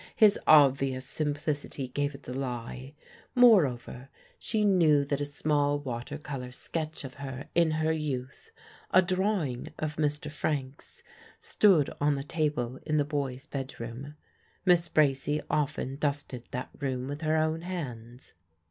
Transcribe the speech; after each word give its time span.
His 0.15 0.39
obvious 0.47 1.05
simplicity 1.05 1.87
gave 1.87 2.15
it 2.15 2.23
the 2.23 2.33
lie. 2.33 2.95
Moreover 3.35 4.09
she 4.39 4.65
knew 4.65 5.05
that 5.05 5.21
a 5.21 5.25
small 5.25 5.77
water 5.77 6.17
colour 6.17 6.51
sketch 6.51 7.03
of 7.03 7.13
her 7.13 7.47
in 7.53 7.69
her 7.69 7.91
youth 7.91 8.49
a 8.89 9.03
drawing 9.03 9.67
of 9.77 9.97
Mr. 9.97 10.31
Frank's 10.31 11.03
stood 11.39 11.91
on 12.01 12.15
the 12.15 12.23
table 12.23 12.77
in 12.83 12.97
the 12.97 13.05
boy's 13.05 13.45
bedroom. 13.45 14.15
Miss 14.65 14.87
Bracy 14.87 15.39
often 15.51 15.97
dusted 15.97 16.47
that 16.49 16.71
room 16.79 17.07
with 17.07 17.21
her 17.21 17.37
own 17.37 17.61
hands. 17.61 18.33